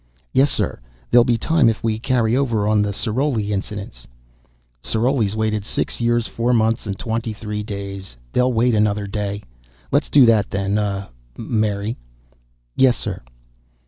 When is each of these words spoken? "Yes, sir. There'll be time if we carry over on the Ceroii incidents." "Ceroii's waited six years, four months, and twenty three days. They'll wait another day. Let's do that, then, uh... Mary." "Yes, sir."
"Yes, 0.33 0.49
sir. 0.49 0.79
There'll 1.11 1.23
be 1.23 1.37
time 1.37 1.69
if 1.69 1.83
we 1.83 1.99
carry 1.99 2.35
over 2.35 2.67
on 2.67 2.81
the 2.81 2.91
Ceroii 2.91 3.51
incidents." 3.51 4.07
"Ceroii's 4.81 5.35
waited 5.35 5.63
six 5.63 6.01
years, 6.01 6.25
four 6.25 6.53
months, 6.53 6.87
and 6.87 6.97
twenty 6.97 7.33
three 7.33 7.61
days. 7.61 8.17
They'll 8.33 8.51
wait 8.51 8.73
another 8.73 9.05
day. 9.05 9.43
Let's 9.91 10.09
do 10.09 10.25
that, 10.25 10.49
then, 10.49 10.79
uh... 10.79 11.09
Mary." 11.37 11.97
"Yes, 12.75 12.97
sir." 12.97 13.21